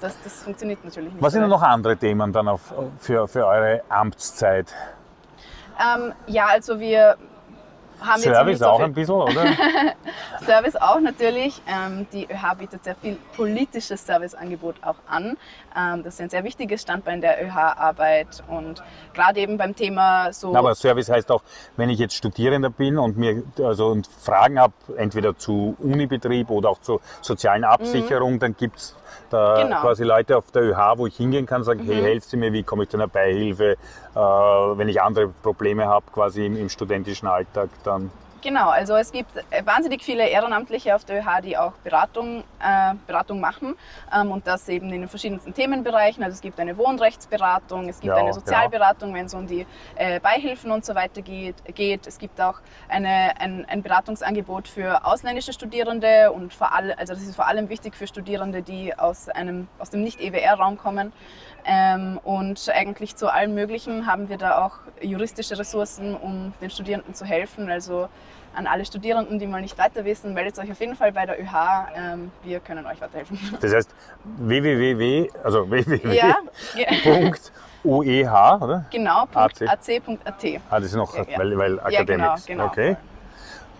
das, 0.00 0.20
das 0.22 0.42
funktioniert 0.42 0.84
natürlich 0.84 1.12
nicht. 1.12 1.22
Was 1.22 1.32
sind 1.32 1.42
denn 1.42 1.50
noch 1.50 1.62
andere 1.62 1.96
Themen 1.96 2.32
dann 2.32 2.48
auf, 2.48 2.72
für, 2.98 3.28
für 3.28 3.46
eure 3.46 3.82
Amtszeit? 3.88 4.74
Ähm, 5.78 6.12
ja, 6.26 6.46
also 6.46 6.80
wir 6.80 7.16
haben 8.00 8.20
Service 8.20 8.58
so 8.58 8.66
auch 8.66 8.80
ein 8.80 8.92
bisschen, 8.92 9.14
oder? 9.14 9.44
Service 10.44 10.76
auch 10.76 11.00
natürlich. 11.00 11.60
Ähm, 11.66 12.06
die 12.12 12.24
ÖH 12.24 12.54
bietet 12.58 12.84
sehr 12.84 12.94
viel 12.96 13.16
politisches 13.36 14.04
Serviceangebot 14.04 14.76
auch 14.82 14.96
an. 15.08 15.36
Ähm, 15.76 16.02
das 16.02 16.14
ist 16.14 16.20
ein 16.20 16.30
sehr 16.30 16.44
wichtiges 16.44 16.82
Standbein 16.82 17.20
der 17.20 17.44
ÖH-Arbeit 17.44 18.42
und 18.48 18.82
gerade 19.14 19.40
eben 19.40 19.58
beim 19.58 19.74
Thema 19.74 20.32
so. 20.32 20.54
Aber 20.54 20.74
Service 20.74 21.10
heißt 21.10 21.30
auch, 21.30 21.42
wenn 21.76 21.90
ich 21.90 21.98
jetzt 21.98 22.14
Studierender 22.14 22.70
bin 22.70 22.98
und 22.98 23.18
mir 23.18 23.42
also 23.62 23.88
und 23.88 24.06
Fragen 24.06 24.58
habe, 24.58 24.72
entweder 24.96 25.36
zu 25.36 25.76
Unibetrieb 25.78 26.50
oder 26.50 26.70
auch 26.70 26.80
zur 26.80 27.00
sozialen 27.20 27.64
Absicherung, 27.64 28.34
mhm. 28.34 28.38
dann 28.38 28.56
gibt 28.56 28.78
es 28.78 28.96
da 29.30 29.62
genau. 29.62 29.80
quasi 29.80 30.04
Leute 30.04 30.36
auf 30.36 30.50
der 30.50 30.62
ÖH, 30.62 30.98
wo 30.98 31.06
ich 31.06 31.16
hingehen 31.16 31.46
kann, 31.46 31.62
sagen, 31.62 31.84
mhm. 31.84 31.90
hey, 31.90 32.02
helfen 32.02 32.28
Sie 32.28 32.36
mir, 32.36 32.52
wie 32.52 32.62
komme 32.62 32.84
ich 32.84 32.88
zu 32.88 32.96
einer 32.96 33.08
Beihilfe, 33.08 33.72
äh, 34.14 34.18
wenn 34.18 34.88
ich 34.88 35.02
andere 35.02 35.28
Probleme 35.28 35.86
habe, 35.86 36.06
quasi 36.12 36.46
im, 36.46 36.56
im 36.56 36.68
studentischen 36.68 37.28
Alltag, 37.28 37.68
dann 37.84 38.10
Genau, 38.42 38.68
also 38.68 38.96
es 38.96 39.12
gibt 39.12 39.30
wahnsinnig 39.64 40.02
viele 40.02 40.28
Ehrenamtliche 40.28 40.94
auf 40.94 41.04
der 41.04 41.20
ÖH, 41.20 41.40
die 41.42 41.56
auch 41.56 41.72
Beratung, 41.84 42.44
äh, 42.60 42.94
Beratung 43.06 43.40
machen 43.40 43.76
ähm, 44.14 44.30
und 44.30 44.46
das 44.46 44.68
eben 44.68 44.92
in 44.92 45.00
den 45.00 45.08
verschiedensten 45.08 45.54
Themenbereichen. 45.54 46.22
Also 46.22 46.34
es 46.34 46.40
gibt 46.40 46.60
eine 46.60 46.76
Wohnrechtsberatung, 46.76 47.88
es 47.88 48.00
gibt 48.00 48.14
ja, 48.14 48.22
eine 48.22 48.32
Sozialberatung, 48.32 49.10
ja. 49.10 49.16
wenn 49.16 49.26
es 49.26 49.34
um 49.34 49.46
die 49.46 49.66
äh, 49.96 50.20
Beihilfen 50.20 50.70
und 50.70 50.84
so 50.84 50.94
weiter 50.94 51.22
geht, 51.22 51.56
geht. 51.74 52.06
Es 52.06 52.18
gibt 52.18 52.40
auch 52.40 52.60
eine, 52.88 53.40
ein, 53.40 53.64
ein 53.68 53.82
Beratungsangebot 53.82 54.68
für 54.68 55.04
ausländische 55.04 55.52
Studierende 55.52 56.30
und 56.32 56.52
vor 56.52 56.74
allem, 56.74 56.94
also 56.98 57.14
das 57.14 57.22
ist 57.22 57.36
vor 57.36 57.46
allem 57.46 57.68
wichtig 57.68 57.94
für 57.94 58.06
Studierende, 58.06 58.62
die 58.62 58.96
aus, 58.98 59.28
einem, 59.28 59.68
aus 59.78 59.90
dem 59.90 60.02
Nicht-EWR-Raum 60.02 60.78
kommen. 60.78 61.12
Ähm, 61.68 62.20
und 62.22 62.68
eigentlich 62.72 63.16
zu 63.16 63.32
allem 63.32 63.54
Möglichen 63.54 64.06
haben 64.06 64.28
wir 64.28 64.38
da 64.38 64.64
auch 64.64 64.78
juristische 65.00 65.58
Ressourcen, 65.58 66.14
um 66.14 66.54
den 66.60 66.70
Studierenden 66.70 67.14
zu 67.14 67.24
helfen. 67.24 67.68
Also 67.70 68.08
an 68.54 68.66
alle 68.66 68.84
Studierenden, 68.84 69.38
die 69.38 69.46
mal 69.46 69.60
nicht 69.60 69.78
weiter 69.78 70.04
wissen, 70.04 70.32
meldet 70.32 70.58
euch 70.58 70.70
auf 70.70 70.80
jeden 70.80 70.96
Fall 70.96 71.12
bei 71.12 71.26
der 71.26 71.40
ÖH. 71.40 71.88
Ähm, 71.94 72.30
wir 72.42 72.60
können 72.60 72.86
euch 72.86 73.00
weiterhelfen. 73.00 73.38
Das 73.60 73.72
heißt 73.72 73.94
www, 74.38 75.30
also 75.44 75.70
www. 75.70 76.14
Ja. 76.14 76.36
.ueh, 77.84 78.24
oder? 78.24 78.84
Genau, 78.90 79.28
.ac.at. 79.32 80.44
Ah, 80.70 80.80
das 80.80 80.84
ist 80.86 80.96
noch, 80.96 81.14
ja, 81.16 81.24
weil, 81.36 81.56
weil 81.56 81.78
Academics. 81.78 82.48
Ja, 82.48 82.54
genau, 82.54 82.64
genau. 82.64 82.66
Okay. 82.66 82.96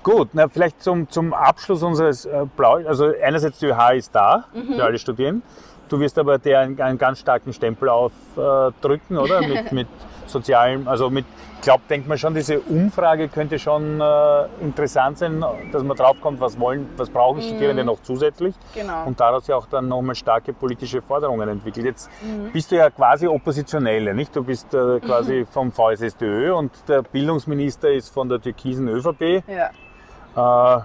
Gut, 0.02 0.28
na, 0.34 0.46
vielleicht 0.48 0.82
zum, 0.82 1.10
zum 1.10 1.34
Abschluss 1.34 1.82
unseres 1.82 2.26
äh, 2.26 2.46
Blau, 2.56 2.76
also 2.86 3.12
einerseits 3.20 3.58
die 3.58 3.66
ÖH 3.66 3.96
ist 3.96 4.14
da 4.14 4.44
mhm. 4.54 4.74
für 4.74 4.84
alle 4.84 4.98
Studierenden. 4.98 5.42
Du 5.88 5.98
wirst 5.98 6.18
aber 6.18 6.38
der 6.38 6.60
einen, 6.60 6.80
einen 6.80 6.98
ganz 6.98 7.18
starken 7.18 7.52
Stempel 7.52 7.88
aufdrücken, 7.88 9.16
äh, 9.16 9.20
oder? 9.20 9.40
Mit, 9.40 9.72
mit 9.72 9.88
sozialem, 10.28 10.88
also 10.88 11.10
mit, 11.10 11.24
ich 11.56 11.62
glaube, 11.62 11.82
denkt 11.88 12.08
man 12.08 12.18
schon, 12.18 12.34
diese 12.34 12.60
Umfrage 12.60 13.28
könnte 13.28 13.58
schon 13.58 14.00
äh, 14.00 14.44
interessant 14.60 15.18
sein, 15.18 15.44
dass 15.72 15.82
man 15.82 15.96
draufkommt, 15.96 16.40
was 16.40 16.58
wollen, 16.58 16.88
was 16.96 17.10
brauchen 17.10 17.42
Studierende 17.42 17.82
mhm. 17.82 17.86
noch 17.88 18.02
zusätzlich. 18.02 18.54
Genau. 18.74 19.06
Und 19.06 19.18
daraus 19.20 19.46
ja 19.46 19.56
auch 19.56 19.66
dann 19.66 19.88
nochmal 19.88 20.14
starke 20.14 20.52
politische 20.52 21.02
Forderungen 21.02 21.48
entwickelt. 21.48 21.86
Jetzt 21.86 22.10
mhm. 22.22 22.52
bist 22.52 22.70
du 22.70 22.76
ja 22.76 22.90
quasi 22.90 23.26
Oppositionelle, 23.26 24.14
nicht? 24.14 24.34
Du 24.34 24.42
bist 24.44 24.72
äh, 24.74 25.00
quasi 25.00 25.40
mhm. 25.40 25.46
vom 25.46 25.72
VSSDÖ 25.72 26.54
und 26.54 26.72
der 26.88 27.02
Bildungsminister 27.02 27.90
ist 27.90 28.12
von 28.12 28.28
der 28.28 28.40
türkisen 28.40 28.88
ÖVP. 28.88 29.42
Ja. 29.48 30.76
Äh, 30.76 30.80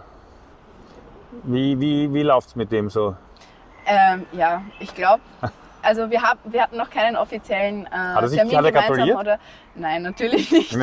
wie 1.43 1.79
wie, 1.79 2.13
wie 2.13 2.23
läuft 2.23 2.49
es 2.49 2.55
mit 2.55 2.71
dem 2.71 2.89
so? 2.89 3.15
Ähm, 3.85 4.25
ja, 4.31 4.61
ich 4.79 4.93
glaube, 4.93 5.21
also 5.91 6.09
wir, 6.09 6.21
haben, 6.21 6.39
wir 6.45 6.61
hatten 6.61 6.77
noch 6.77 6.89
keinen 6.89 7.17
offiziellen 7.17 7.85
äh, 7.85 7.89
hat 7.89 8.21
er 8.21 8.27
sich, 8.29 8.39
Termin 8.39 8.63
er 8.63 8.71
gratuliert? 8.71 9.17
Oder, 9.17 9.39
nein, 9.75 10.03
natürlich 10.03 10.49
nicht. 10.49 10.77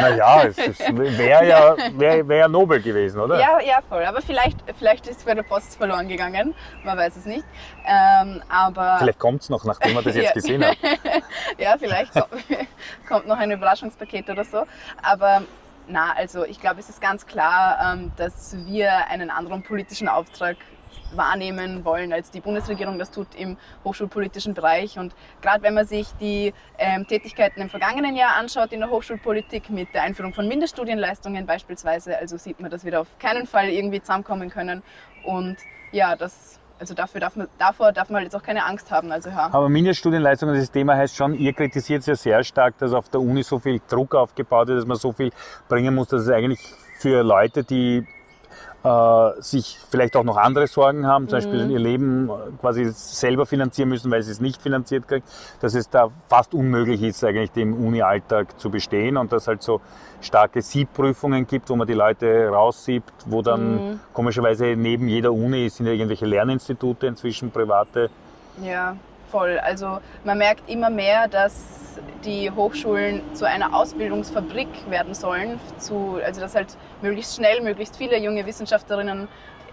naja, 0.00 0.44
es, 0.44 0.56
wäre 0.56 1.46
ja, 1.46 1.76
wär, 1.98 2.26
wär 2.26 2.36
ja 2.38 2.48
nobel 2.48 2.80
gewesen, 2.80 3.20
oder? 3.20 3.38
Ja, 3.38 3.60
ja, 3.60 3.80
voll. 3.86 4.02
Aber 4.04 4.22
vielleicht, 4.22 4.56
vielleicht 4.78 5.06
ist 5.08 5.18
es 5.18 5.24
bei 5.24 5.34
der 5.34 5.42
Post 5.42 5.76
verloren 5.76 6.08
gegangen. 6.08 6.54
Man 6.84 6.96
weiß 6.96 7.16
es 7.16 7.26
nicht. 7.26 7.44
Ähm, 7.84 8.42
aber 8.48 8.96
vielleicht 8.98 9.18
kommt 9.18 9.42
es 9.42 9.50
noch, 9.50 9.64
nachdem 9.64 9.92
man 9.92 10.04
das 10.04 10.16
jetzt 10.16 10.32
gesehen 10.32 10.64
hat. 10.64 10.78
ja, 11.58 11.76
vielleicht 11.78 12.14
kommt 13.08 13.26
noch 13.26 13.36
ein 13.36 13.50
Überraschungspaket 13.50 14.30
oder 14.30 14.44
so. 14.44 14.64
Aber 15.02 15.42
na, 15.86 16.14
also 16.16 16.46
ich 16.46 16.60
glaube, 16.62 16.80
es 16.80 16.88
ist 16.88 17.02
ganz 17.02 17.26
klar, 17.26 17.92
ähm, 17.92 18.12
dass 18.16 18.56
wir 18.64 19.06
einen 19.08 19.28
anderen 19.28 19.62
politischen 19.62 20.08
Auftrag 20.08 20.56
wahrnehmen 21.14 21.84
wollen, 21.84 22.12
als 22.12 22.30
die 22.30 22.40
Bundesregierung 22.40 22.98
das 22.98 23.10
tut 23.10 23.34
im 23.34 23.56
hochschulpolitischen 23.84 24.54
Bereich. 24.54 24.98
Und 24.98 25.14
gerade 25.40 25.62
wenn 25.62 25.74
man 25.74 25.86
sich 25.86 26.08
die 26.20 26.52
ähm, 26.78 27.06
Tätigkeiten 27.06 27.60
im 27.60 27.68
vergangenen 27.68 28.16
Jahr 28.16 28.36
anschaut 28.36 28.72
in 28.72 28.80
der 28.80 28.90
Hochschulpolitik 28.90 29.70
mit 29.70 29.92
der 29.94 30.02
Einführung 30.02 30.34
von 30.34 30.48
Mindeststudienleistungen 30.48 31.46
beispielsweise, 31.46 32.18
also 32.18 32.36
sieht 32.36 32.60
man, 32.60 32.70
dass 32.70 32.84
wir 32.84 32.92
da 32.92 33.00
auf 33.00 33.18
keinen 33.18 33.46
Fall 33.46 33.68
irgendwie 33.68 34.00
zusammenkommen 34.00 34.50
können. 34.50 34.82
Und 35.24 35.56
ja, 35.92 36.16
das 36.16 36.58
also 36.82 36.94
dafür 36.94 37.20
darf 37.20 37.36
man, 37.36 37.46
davor 37.58 37.92
darf 37.92 38.08
man 38.08 38.16
halt 38.16 38.24
jetzt 38.24 38.34
auch 38.34 38.44
keine 38.44 38.64
Angst 38.66 38.90
haben. 38.90 39.12
Also, 39.12 39.30
ja. 39.30 39.48
Aber 39.52 39.68
Mindeststudienleistungen, 39.68 40.56
das 40.56 40.68
Thema 40.68 40.96
heißt 40.96 41.14
schon, 41.14 41.34
ihr 41.34 41.52
kritisiert 41.52 42.04
ja 42.06 42.16
sehr 42.16 42.42
stark, 42.42 42.76
dass 42.78 42.92
auf 42.92 43.08
der 43.08 43.20
Uni 43.20 43.44
so 43.44 43.60
viel 43.60 43.80
Druck 43.88 44.16
aufgebaut 44.16 44.66
wird, 44.66 44.78
dass 44.78 44.86
man 44.86 44.96
so 44.96 45.12
viel 45.12 45.30
bringen 45.68 45.94
muss, 45.94 46.08
dass 46.08 46.22
es 46.22 46.28
eigentlich 46.28 46.58
für 46.98 47.22
Leute, 47.22 47.62
die 47.62 48.04
sich 49.38 49.78
vielleicht 49.90 50.16
auch 50.16 50.24
noch 50.24 50.36
andere 50.36 50.66
Sorgen 50.66 51.06
haben, 51.06 51.28
zum 51.28 51.38
mhm. 51.38 51.42
Beispiel 51.42 51.70
ihr 51.70 51.78
Leben 51.78 52.28
quasi 52.60 52.90
selber 52.90 53.46
finanzieren 53.46 53.88
müssen, 53.88 54.10
weil 54.10 54.22
sie 54.22 54.32
es 54.32 54.40
nicht 54.40 54.60
finanziert 54.60 55.06
kriegen, 55.06 55.24
dass 55.60 55.74
es 55.74 55.88
da 55.88 56.10
fast 56.28 56.52
unmöglich 56.52 57.00
ist, 57.02 57.22
eigentlich 57.22 57.52
dem 57.52 57.74
Uni-Alltag 57.74 58.58
zu 58.58 58.70
bestehen 58.70 59.16
und 59.16 59.32
dass 59.32 59.46
halt 59.46 59.62
so 59.62 59.80
starke 60.20 60.62
Siebprüfungen 60.62 61.46
gibt, 61.46 61.70
wo 61.70 61.76
man 61.76 61.86
die 61.86 61.94
Leute 61.94 62.48
raussiebt, 62.48 63.12
wo 63.26 63.42
dann 63.42 63.74
mhm. 63.74 64.00
komischerweise 64.12 64.74
neben 64.76 65.06
jeder 65.06 65.32
Uni 65.32 65.68
sind 65.68 65.86
ja 65.86 65.92
irgendwelche 65.92 66.26
Lerninstitute 66.26 67.06
inzwischen 67.06 67.50
private. 67.50 68.10
Ja, 68.62 68.96
voll. 69.32 69.58
Also 69.58 69.98
man 70.24 70.38
merkt 70.38 70.68
immer 70.70 70.90
mehr, 70.90 71.26
dass 71.26 71.98
die 72.24 72.50
Hochschulen 72.50 73.34
zu 73.34 73.46
einer 73.46 73.74
Ausbildungsfabrik 73.74 74.68
werden 74.88 75.14
sollen, 75.14 75.58
zu, 75.78 76.20
also 76.24 76.40
dass 76.40 76.54
halt 76.54 76.76
möglichst 77.00 77.34
schnell, 77.34 77.60
möglichst 77.62 77.96
viele 77.96 78.18
junge 78.18 78.46
Wissenschaftlerinnen 78.46 79.28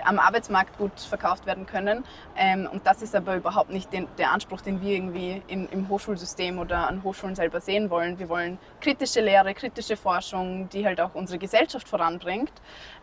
am 0.05 0.17
Arbeitsmarkt 0.17 0.77
gut 0.77 0.97
verkauft 0.97 1.45
werden 1.45 1.65
können. 1.65 2.05
Ähm, 2.37 2.69
und 2.71 2.87
das 2.87 3.01
ist 3.01 3.15
aber 3.15 3.35
überhaupt 3.35 3.69
nicht 3.69 3.89
der 3.93 4.31
Anspruch, 4.31 4.61
den 4.61 4.81
wir 4.81 4.95
irgendwie 4.95 5.43
im 5.49 5.89
Hochschulsystem 5.89 6.57
oder 6.57 6.87
an 6.87 7.03
Hochschulen 7.03 7.35
selber 7.35 7.59
sehen 7.59 7.89
wollen. 7.89 8.17
Wir 8.17 8.29
wollen 8.29 8.57
kritische 8.79 9.19
Lehre, 9.19 9.53
kritische 9.53 9.97
Forschung, 9.97 10.69
die 10.69 10.85
halt 10.85 11.01
auch 11.01 11.15
unsere 11.15 11.37
Gesellschaft 11.37 11.87
voranbringt. 11.87 12.53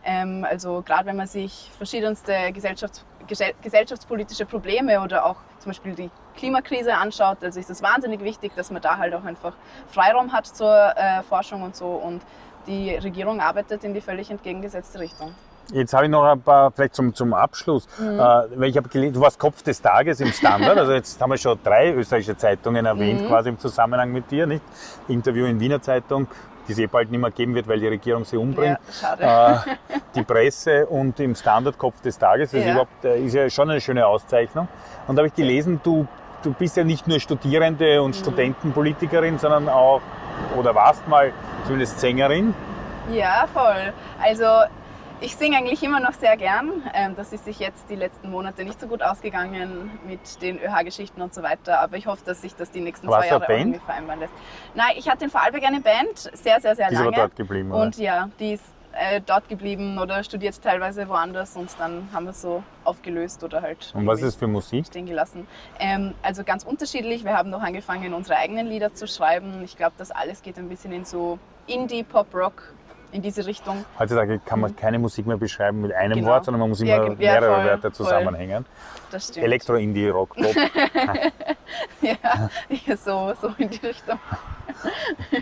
Ähm, 0.03 0.45
also 0.49 0.81
gerade 0.81 1.05
wenn 1.05 1.17
man 1.17 1.27
sich 1.27 1.69
verschiedenste 1.77 2.51
Gesellschafts 2.51 3.05
gesellschaftspolitische 3.61 4.45
Probleme 4.45 5.01
oder 5.01 5.25
auch 5.25 5.35
zum 5.67 5.71
Beispiel 5.71 5.95
die 5.95 6.09
Klimakrise 6.37 6.95
anschaut, 6.95 7.43
also 7.43 7.59
ist 7.59 7.69
es 7.69 7.81
wahnsinnig 7.81 8.21
wichtig, 8.21 8.53
dass 8.55 8.71
man 8.71 8.81
da 8.81 8.97
halt 8.97 9.13
auch 9.13 9.25
einfach 9.25 9.53
Freiraum 9.87 10.31
hat 10.31 10.45
zur 10.47 10.93
äh, 10.95 11.21
Forschung 11.23 11.61
und 11.61 11.75
so 11.75 11.87
und 11.87 12.21
die 12.67 12.95
Regierung 12.95 13.41
arbeitet 13.41 13.83
in 13.83 13.93
die 13.93 13.99
völlig 13.99 14.31
entgegengesetzte 14.31 14.99
Richtung. 14.99 15.35
Jetzt 15.73 15.93
habe 15.93 16.05
ich 16.05 16.11
noch 16.11 16.23
ein 16.23 16.41
paar, 16.41 16.71
vielleicht 16.71 16.95
zum, 16.95 17.13
zum 17.13 17.33
Abschluss, 17.33 17.87
mhm. 17.97 18.19
äh, 18.19 18.19
weil 18.55 18.69
ich 18.69 18.77
habe 18.77 18.87
gelesen, 18.87 19.13
du 19.13 19.21
warst 19.21 19.37
Kopf 19.37 19.61
des 19.63 19.81
Tages 19.81 20.19
im 20.21 20.31
Standard, 20.31 20.77
also 20.77 20.93
jetzt 20.93 21.21
haben 21.21 21.29
wir 21.29 21.37
schon 21.37 21.59
drei 21.63 21.91
österreichische 21.91 22.37
Zeitungen 22.37 22.85
erwähnt, 22.85 23.23
mhm. 23.23 23.27
quasi 23.27 23.49
im 23.49 23.59
Zusammenhang 23.59 24.11
mit 24.11 24.31
dir, 24.31 24.47
nicht? 24.47 24.63
Interview 25.07 25.45
in 25.45 25.59
Wiener 25.59 25.81
Zeitung, 25.81 26.27
die 26.67 26.71
es 26.71 26.79
eh 26.79 26.87
bald 26.87 27.11
nicht 27.11 27.19
mehr 27.19 27.31
geben 27.31 27.53
wird, 27.53 27.67
weil 27.67 27.79
die 27.79 27.87
Regierung 27.87 28.23
sie 28.23 28.37
umbringt. 28.37 28.77
Ja, 29.19 29.53
äh, 29.53 29.57
die 30.15 30.23
Presse 30.23 30.85
und 30.85 31.19
im 31.19 31.35
Standard 31.35 31.77
Kopf 31.77 32.01
des 32.01 32.17
Tages, 32.17 32.51
das 32.51 32.61
ja. 32.61 32.67
ist, 32.67 32.71
überhaupt, 32.71 33.05
äh, 33.05 33.19
ist 33.19 33.33
ja 33.33 33.49
schon 33.49 33.69
eine 33.69 33.81
schöne 33.81 34.07
Auszeichnung. 34.07 34.67
Und 35.07 35.15
da 35.15 35.21
habe 35.21 35.27
ich 35.27 35.33
gelesen, 35.33 35.81
du, 35.83 36.07
du 36.43 36.53
bist 36.53 36.77
ja 36.77 36.83
nicht 36.83 37.07
nur 37.07 37.19
Studierende 37.19 38.01
und 38.01 38.15
mhm. 38.15 38.19
Studentenpolitikerin, 38.19 39.37
sondern 39.37 39.67
auch, 39.69 40.01
oder 40.57 40.75
warst 40.75 41.07
mal 41.07 41.31
zumindest 41.65 41.99
Sängerin. 41.99 42.53
Ja, 43.11 43.47
voll. 43.53 43.93
Also 44.21 44.45
ich 45.21 45.35
singe 45.35 45.57
eigentlich 45.57 45.81
immer 45.83 45.99
noch 45.99 46.13
sehr 46.13 46.37
gern. 46.37 46.83
Ähm, 46.93 47.15
das 47.15 47.33
ist 47.33 47.45
sich 47.45 47.59
jetzt 47.59 47.89
die 47.89 47.95
letzten 47.95 48.29
Monate 48.29 48.63
nicht 48.63 48.79
so 48.79 48.87
gut 48.87 49.01
ausgegangen 49.01 49.91
mit 50.07 50.41
den 50.41 50.57
ÖH-Geschichten 50.59 51.21
und 51.21 51.33
so 51.33 51.43
weiter. 51.43 51.79
Aber 51.79 51.97
ich 51.97 52.07
hoffe, 52.07 52.23
dass 52.25 52.41
sich 52.41 52.55
das 52.55 52.71
die 52.71 52.81
nächsten 52.81 53.07
Warst 53.07 53.27
zwei 53.27 53.33
Jahre 53.33 53.45
auch 53.45 53.49
irgendwie 53.49 53.79
vereinbaren 53.79 54.19
lässt. 54.19 54.33
Nein, 54.75 54.93
ich 54.97 55.09
hatte 55.09 55.25
in 55.25 55.31
Vorarlberg 55.31 55.63
eine 55.63 55.81
Band, 55.81 56.17
sehr, 56.17 56.59
sehr, 56.61 56.75
sehr 56.75 56.89
die 56.89 56.95
lange. 56.95 56.95
Die 56.95 56.95
ist 56.95 56.99
aber 56.99 57.11
dort 57.15 57.35
geblieben, 57.35 57.71
oder? 57.71 57.81
Und 57.81 57.97
ja, 57.97 58.29
die 58.39 58.53
ist 58.53 58.65
äh, 58.93 59.21
dort 59.25 59.47
geblieben 59.49 59.97
oder 59.97 60.23
studiert 60.23 60.61
teilweise 60.61 61.07
woanders 61.07 61.55
und 61.55 61.69
dann 61.79 62.09
haben 62.13 62.25
wir 62.25 62.31
es 62.31 62.41
so 62.41 62.63
aufgelöst 62.83 63.43
oder 63.43 63.61
halt. 63.61 63.91
Und 63.95 64.07
was 64.07 64.21
ist 64.21 64.37
für 64.37 64.47
Musik? 64.47 64.85
Stehen 64.87 65.05
gelassen. 65.05 65.47
Ähm, 65.79 66.13
also 66.21 66.43
ganz 66.43 66.63
unterschiedlich. 66.63 67.23
Wir 67.23 67.35
haben 67.35 67.49
noch 67.49 67.61
angefangen, 67.61 68.13
unsere 68.13 68.37
eigenen 68.37 68.67
Lieder 68.67 68.93
zu 68.93 69.07
schreiben. 69.07 69.61
Ich 69.63 69.77
glaube, 69.77 69.93
das 69.97 70.11
alles 70.11 70.41
geht 70.41 70.57
ein 70.57 70.69
bisschen 70.69 70.91
in 70.91 71.05
so 71.05 71.39
Indie, 71.67 72.03
Pop, 72.03 72.33
Rock 72.33 72.73
in 73.17 73.23
diese 73.23 73.45
Richtung. 73.47 73.83
Heutzutage 73.97 74.39
kann 74.39 74.59
man 74.59 74.71
mhm. 74.71 74.75
keine 74.75 74.99
Musik 74.99 75.25
mehr 75.25 75.37
beschreiben 75.37 75.81
mit 75.81 75.91
einem 75.91 76.19
genau. 76.19 76.29
Wort, 76.29 76.45
sondern 76.45 76.59
man 76.59 76.69
muss 76.69 76.79
immer 76.81 77.03
ja, 77.03 77.15
mehrere 77.15 77.55
voll, 77.55 77.65
Wörter 77.65 77.91
zusammenhängen. 77.91 78.63
Voll. 78.63 79.03
Das 79.11 79.27
stimmt. 79.29 79.45
Elektro, 79.45 79.75
Indie, 79.75 80.07
Rock, 80.07 80.35
Pop. 80.35 80.55
ja, 82.01 82.95
so, 82.95 83.33
so 83.41 83.53
in 83.57 83.69
die 83.69 83.85
Richtung. 83.85 84.19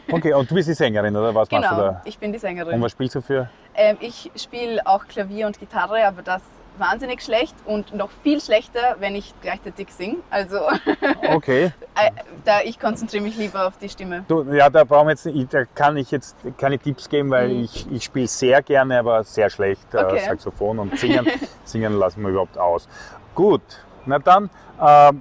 okay, 0.10 0.34
und 0.34 0.50
du 0.50 0.56
bist 0.56 0.70
die 0.70 0.74
Sängerin, 0.74 1.16
oder 1.16 1.36
was 1.36 1.50
genau, 1.50 1.62
machst 1.62 1.78
du 1.78 1.82
da? 1.82 2.02
ich 2.06 2.18
bin 2.18 2.32
die 2.32 2.40
Sängerin. 2.40 2.76
Und 2.76 2.82
was 2.82 2.94
spielst 2.94 3.16
du 3.16 3.22
für? 3.22 3.50
Ähm, 3.76 3.98
ich 4.00 4.32
spiele 4.38 4.82
auch 4.88 5.06
Klavier 5.06 5.48
und 5.48 5.60
Gitarre, 5.60 6.08
aber 6.08 6.22
das 6.22 6.42
wahnsinnig 6.78 7.22
schlecht 7.22 7.56
und 7.66 7.94
noch 7.94 8.10
viel 8.24 8.42
schlechter, 8.42 8.96
wenn 9.00 9.16
ich 9.16 9.34
gleichzeitig 9.42 9.92
singe. 9.92 10.18
Also 10.30 10.60
okay. 11.34 11.72
Äh, 11.96 12.12
da 12.44 12.62
ich 12.62 12.80
konzentriere 12.80 13.24
mich 13.24 13.38
lieber 13.38 13.68
auf 13.68 13.78
die 13.78 13.90
Stimme. 13.90 14.26
Du, 14.28 14.44
ja, 14.54 14.70
da 14.70 14.84
brauchen 14.84 15.08
wir 15.08 15.12
jetzt, 15.14 15.54
da 15.54 15.66
kann 15.66 15.98
ich 15.98 16.12
jetzt 16.12 16.36
keine 16.58 16.78
Tipps 16.80 17.10
geben, 17.10 17.30
weil 17.30 17.50
mhm. 17.50 17.64
ich, 17.64 17.92
ich 17.92 18.04
spiele 18.04 18.28
sehr 18.28 18.62
gerne, 18.62 19.00
aber 19.00 19.24
sehr 19.24 19.50
schlecht 19.50 19.94
äh, 19.94 19.98
okay. 19.98 20.20
Saxophon 20.20 20.80
und 20.80 20.98
singen, 20.98 21.28
singen 21.64 21.94
lassen 21.94 22.22
wir 22.22 22.30
überhaupt 22.30 22.58
aus. 22.58 22.88
Gut, 23.34 23.62
na 24.06 24.20
dann, 24.20 24.50
äh, 24.80 25.12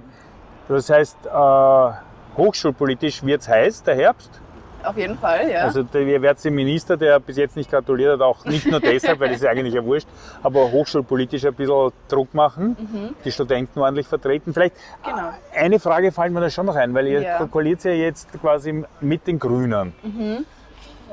das 0.67 0.89
heißt, 0.89 1.17
äh, 1.25 2.37
hochschulpolitisch 2.37 3.23
wird 3.23 3.41
es 3.41 3.47
heiß, 3.47 3.83
der 3.83 3.95
Herbst. 3.95 4.41
Auf 4.85 4.97
jeden 4.97 5.17
Fall, 5.17 5.49
ja. 5.49 5.61
Also 5.61 5.81
ihr 5.93 6.21
werdet 6.21 6.43
den 6.43 6.55
Minister, 6.55 6.97
der 6.97 7.19
bis 7.19 7.37
jetzt 7.37 7.55
nicht 7.55 7.69
gratuliert 7.69 8.13
hat, 8.13 8.21
auch 8.21 8.45
nicht 8.45 8.69
nur 8.69 8.79
deshalb, 8.79 9.19
weil 9.19 9.29
das 9.29 9.37
ist 9.37 9.45
eigentlich 9.45 9.73
ja 9.73 9.83
wurscht, 9.83 10.07
aber 10.43 10.71
hochschulpolitisch 10.71 11.45
ein 11.45 11.53
bisschen 11.53 11.91
Druck 12.07 12.33
machen, 12.33 12.77
mhm. 12.79 13.15
die 13.23 13.31
Studenten 13.31 13.79
ordentlich 13.79 14.07
vertreten. 14.07 14.53
Vielleicht 14.53 14.75
genau. 15.03 15.33
eine 15.55 15.79
Frage 15.79 16.11
fällt 16.11 16.33
mir 16.33 16.41
da 16.41 16.49
schon 16.49 16.65
noch 16.65 16.75
ein, 16.75 16.93
weil 16.93 17.07
ihr 17.07 17.21
ja. 17.21 17.45
koaliert 17.45 17.83
ja 17.83 17.91
jetzt 17.91 18.29
quasi 18.41 18.83
mit 19.01 19.27
den 19.27 19.39
Grünen. 19.39 19.93
Mhm. 20.03 20.45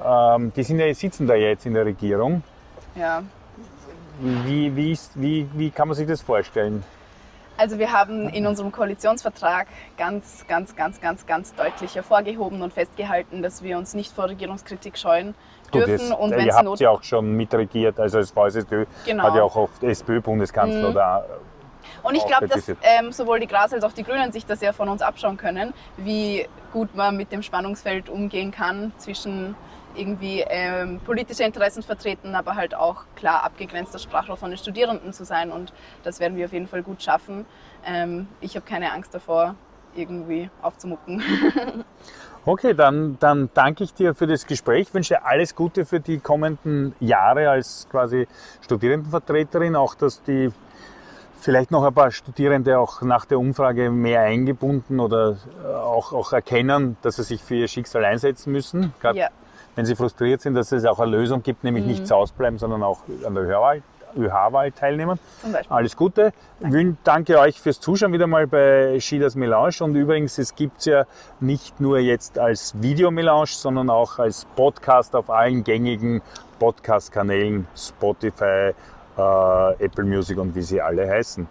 Ähm, 0.05 0.53
die 0.55 0.63
sind 0.63 0.79
ja, 0.79 0.93
sitzen 0.95 1.27
da 1.27 1.35
jetzt 1.35 1.67
in 1.67 1.75
der 1.75 1.87
Regierung. 1.87 2.43
Ja. 2.95 3.23
Wie, 4.21 4.75
wie, 4.77 4.93
ist, 4.93 5.13
wie, 5.21 5.49
wie 5.55 5.71
kann 5.71 5.89
man 5.89 5.97
sich 5.97 6.07
das 6.07 6.21
vorstellen? 6.21 6.85
Also 7.63 7.79
wir 7.79 7.93
haben 7.93 8.29
in 8.29 8.45
unserem 8.45 8.73
Koalitionsvertrag 8.73 9.69
ganz, 9.97 10.45
ganz, 10.49 10.75
ganz, 10.75 11.01
ganz, 11.01 11.27
ganz 11.27 11.55
deutlich 11.55 11.95
hervorgehoben 11.95 12.61
und 12.61 12.73
festgehalten, 12.73 13.41
dass 13.41 13.63
wir 13.63 13.79
uns 13.79 13.95
nicht 13.95 14.13
vor 14.13 14.29
Regierungskritik 14.29 14.99
scheuen 14.99 15.37
dürfen. 15.73 16.09
Das, 16.09 16.19
und 16.19 16.33
ihr 16.33 16.57
habt 16.57 16.81
ja 16.81 16.91
auch 16.91 17.05
schon 17.05 17.37
mitregiert, 17.37 18.01
also 18.01 18.19
als 18.19 18.33
VSSD 18.33 18.87
genau. 19.07 19.23
hat 19.23 19.37
ja 19.37 19.45
auch 19.45 19.55
oft 19.55 19.81
SPÖ-Bundeskanzler 19.81 20.81
mhm. 20.81 20.91
oder 20.91 21.25
und 22.03 22.17
ich 22.17 22.27
glaube, 22.27 22.49
dass 22.49 22.69
ähm, 22.69 23.13
sowohl 23.13 23.39
die 23.39 23.47
Gras 23.47 23.73
als 23.73 23.85
auch 23.85 23.93
die 23.93 24.03
Grünen 24.03 24.33
sich 24.33 24.45
das 24.45 24.61
ja 24.61 24.73
von 24.73 24.89
uns 24.89 25.01
abschauen 25.01 25.37
können, 25.37 25.73
wie 25.97 26.47
gut 26.73 26.97
man 26.97 27.17
mit 27.17 27.31
dem 27.31 27.43
Spannungsfeld 27.43 28.09
umgehen 28.09 28.51
kann 28.51 28.93
zwischen 28.99 29.55
irgendwie 29.95 30.45
ähm, 30.47 31.01
politische 31.01 31.45
Interessen 31.45 31.83
vertreten, 31.83 32.35
aber 32.35 32.57
halt 32.57 32.75
auch 32.75 33.05
klar 33.17 33.45
abgegrenzter 33.45 33.99
Sprachrohr 33.99 34.37
von 34.37 34.51
den 34.51 34.59
Studierenden 34.59 35.13
zu 35.13 35.25
sein. 35.25 35.51
Und 35.51 35.73
das 36.03 36.21
werden 36.21 36.37
wir 36.37 36.47
auf 36.47 36.53
jeden 36.53 36.69
Fall 36.69 36.83
gut 36.83 37.03
schaffen. 37.03 37.47
Ähm, 37.85 38.29
ich 38.41 38.57
habe 38.57 38.67
keine 38.67 38.93
Angst 38.93 39.15
davor, 39.15 39.55
irgendwie 39.95 40.51
aufzumucken. 40.63 41.23
Okay, 42.45 42.75
dann, 42.75 43.19
dann 43.21 43.51
danke 43.55 43.85
ich 43.85 43.95
dir 43.95 44.17
für 44.17 44.27
das 44.27 44.49
Gespräch. 44.49 44.93
Wünsche 44.93 45.15
dir 45.15 45.25
alles 45.25 45.55
Gute 45.55 45.87
für 45.87 46.01
die 46.01 46.19
kommenden 46.19 46.93
Jahre 46.99 47.49
als 47.49 47.87
quasi 47.89 48.27
Studierendenvertreterin, 48.63 49.77
auch 49.77 49.95
dass 49.95 50.25
die 50.25 50.51
vielleicht 51.39 51.71
noch 51.71 51.85
ein 51.85 51.95
paar 51.95 52.11
Studierende 52.11 52.81
auch 52.81 53.01
nach 53.03 53.27
der 53.27 53.39
Umfrage 53.39 53.91
mehr 53.91 54.23
eingebunden 54.23 54.99
oder 54.99 55.37
auch, 55.85 56.13
auch 56.13 56.33
erkennen, 56.33 56.97
dass 57.03 57.15
sie 57.15 57.23
sich 57.23 57.41
für 57.41 57.55
ihr 57.55 57.69
Schicksal 57.69 58.05
einsetzen 58.05 58.51
müssen. 58.51 58.93
Gerade 59.01 59.21
ja 59.21 59.29
wenn 59.75 59.87
sie 59.87 59.97
frustriert 59.97 60.41
sind, 60.41 60.55
dass 60.55 60.73
es 60.73 60.85
auch 60.85 60.99
eine 60.99 61.11
Lösung 61.11 61.43
gibt, 61.43 61.65
nämlich 61.65 61.85
mhm. 61.85 61.91
nicht 61.91 62.07
zu 62.07 62.15
Hause 62.15 62.35
bleiben, 62.37 62.59
sondern 62.59 62.83
auch 62.83 63.01
an 63.27 63.35
der 63.35 63.45
Hörwahl, 63.45 63.83
ÖH-Wahl 64.17 64.73
teilnehmen. 64.73 65.19
Alles 65.69 65.97
Gute. 65.97 66.33
Danke. 66.61 66.97
danke 67.05 67.39
euch 67.39 67.61
fürs 67.61 67.81
Zuschauen 67.81 68.13
wieder 68.13 68.27
mal 68.27 68.47
bei 68.47 69.01
Schieders 69.01 69.35
Melange. 69.35 69.77
Und 69.81 69.95
übrigens, 69.97 70.39
es 70.39 70.55
gibt 70.55 70.81
es 70.81 70.85
ja 70.87 71.07
nicht 71.41 71.81
nur 71.81 71.99
jetzt 71.99 72.39
als 72.39 72.81
Videomelange, 72.81 73.47
sondern 73.47 73.91
auch 73.91 74.19
als 74.19 74.47
Podcast 74.57 75.17
auf 75.17 75.31
allen 75.31 75.65
gängigen 75.65 76.23
Podcast-Kanälen, 76.59 77.67
Spotify, 77.75 78.73
äh, 79.17 79.85
Apple 79.85 80.05
Music 80.05 80.39
und 80.39 80.55
wie 80.55 80.63
sie 80.63 80.81
alle 80.81 81.09
heißen. 81.09 81.47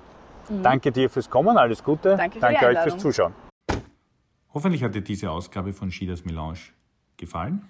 Mhm. 0.50 0.64
Danke 0.64 0.92
dir 0.92 1.10
fürs 1.10 1.30
Kommen, 1.30 1.58
alles 1.58 1.84
Gute. 1.84 2.16
Danke, 2.16 2.36
für 2.36 2.42
danke 2.42 2.68
euch 2.68 2.80
fürs 2.80 2.98
Zuschauen. 2.98 3.34
Hoffentlich 4.54 4.84
hat 4.84 4.94
dir 4.94 5.02
diese 5.02 5.32
Ausgabe 5.32 5.74
von 5.74 5.92
Schieders 5.92 6.26
Melange 6.26 6.60
gefallen. 7.18 7.68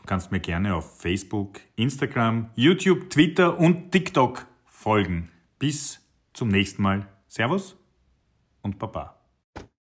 Du 0.00 0.06
kannst 0.06 0.32
mir 0.32 0.40
gerne 0.40 0.74
auf 0.74 1.00
Facebook, 1.00 1.60
Instagram, 1.76 2.50
YouTube, 2.54 3.10
Twitter 3.10 3.58
und 3.58 3.92
TikTok 3.92 4.46
folgen. 4.64 5.30
Bis 5.58 6.00
zum 6.32 6.48
nächsten 6.48 6.82
Mal. 6.82 7.06
Servus 7.28 7.76
und 8.62 8.78
Baba. 8.78 9.19